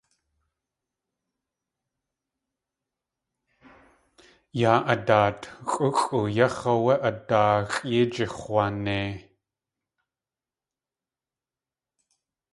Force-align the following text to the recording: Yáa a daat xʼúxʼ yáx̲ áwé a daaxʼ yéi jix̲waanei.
Yáa 4.59 4.79
a 4.93 4.95
daat 5.07 5.41
xʼúxʼ 5.71 6.09
yáx̲ 6.37 6.61
áwé 6.73 6.93
a 7.07 7.11
daaxʼ 7.29 7.73
yéi 7.91 8.05
jix̲waanei. 8.13 9.11